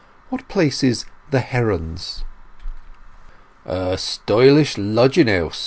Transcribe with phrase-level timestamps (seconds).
[0.29, 2.23] "What place is The Herons?"
[3.67, 5.59] "A stylish lodging house.